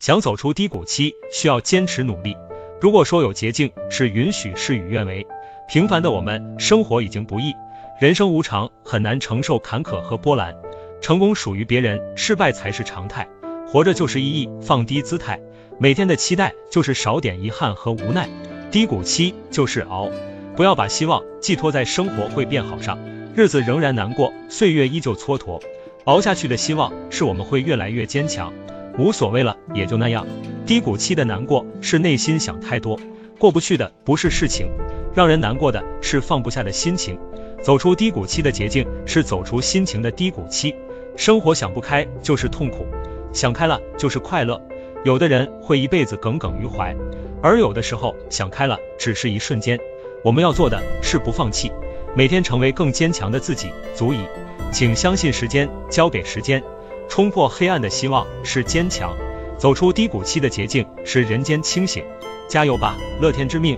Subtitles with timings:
[0.00, 2.34] 想走出低谷期，需要坚持努力。
[2.80, 5.26] 如果说有捷径，是允许事与愿违。
[5.68, 7.52] 平凡的我们，生活已经不易，
[8.00, 10.56] 人生无常，很难承受坎坷和波澜。
[11.02, 13.28] 成功属于别人，失败才是常态。
[13.68, 15.38] 活着就是意义，放低姿态。
[15.78, 18.26] 每天的期待就是少点遗憾和无奈。
[18.70, 20.08] 低谷期就是熬，
[20.56, 22.98] 不要把希望寄托在生活会变好上。
[23.36, 25.60] 日子仍然难过，岁月依旧蹉跎，
[26.04, 28.50] 熬下去的希望是我们会越来越坚强。
[29.00, 30.26] 无所谓了，也就那样。
[30.66, 33.00] 低谷期的难过是内心想太多，
[33.38, 34.68] 过不去的不是事情，
[35.14, 37.18] 让人难过的是放不下的心情。
[37.62, 40.74] 走出低谷期的捷径是走出心情的低谷期。
[41.16, 42.86] 生活想不开就是痛苦，
[43.32, 44.60] 想开了就是快乐。
[45.02, 46.94] 有的人会一辈子耿耿于怀，
[47.42, 49.78] 而有的时候想开了只是一瞬间。
[50.22, 51.72] 我们要做的是不放弃，
[52.14, 54.18] 每天成为更坚强的自己，足矣。
[54.70, 56.62] 请相信时间，交给时间。
[57.10, 59.14] 冲破黑暗的希望是坚强，
[59.58, 62.04] 走出低谷期的捷径是人间清醒。
[62.48, 63.76] 加油吧，乐天之命。